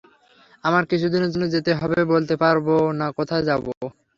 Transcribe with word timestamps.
আমার 0.63 0.83
কিছুদিনের 0.91 1.31
জন্য 1.33 1.45
যেতে 1.55 1.71
হবে 1.79 1.99
বলতে 2.13 2.35
পারব 2.43 2.67
না 2.99 3.07
কোথায় 3.17 3.43
যাব। 3.49 3.63